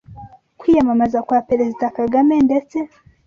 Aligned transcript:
kwiyamamaza 0.59 1.17
kwa 1.27 1.39
Perezida 1.49 1.85
Kagame 1.97 2.35
ndetse 2.47 2.77